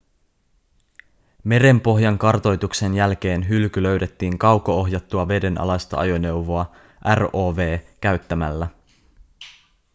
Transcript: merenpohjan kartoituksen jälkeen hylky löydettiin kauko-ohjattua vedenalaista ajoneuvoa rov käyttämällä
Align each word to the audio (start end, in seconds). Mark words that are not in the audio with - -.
merenpohjan 1.43 2.17
kartoituksen 2.17 2.93
jälkeen 2.93 3.49
hylky 3.49 3.83
löydettiin 3.83 4.37
kauko-ohjattua 4.39 5.27
vedenalaista 5.27 5.97
ajoneuvoa 5.97 6.71
rov 7.15 7.57
käyttämällä 8.01 8.67